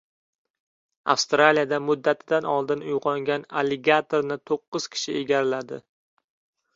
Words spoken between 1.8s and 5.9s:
muddatidan oldin uyg‘ongan alligatorni to‘qqiz kishi egarladi